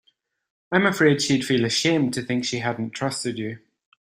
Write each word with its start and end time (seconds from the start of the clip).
I'm 0.71 0.87
afraid 0.87 1.21
she'd 1.21 1.45
feel 1.45 1.63
ashamed 1.63 2.15
to 2.15 2.23
think 2.23 2.43
she 2.43 2.57
hadn't 2.57 2.89
trusted 2.95 3.37
you. 3.37 3.59